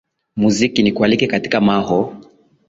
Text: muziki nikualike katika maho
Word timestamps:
muziki 0.35 0.83
nikualike 0.83 1.27
katika 1.27 1.61
maho 1.61 2.15